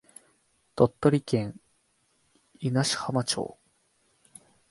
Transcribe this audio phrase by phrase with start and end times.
[0.75, 1.59] 鳥取県
[2.59, 3.59] 湯梨浜町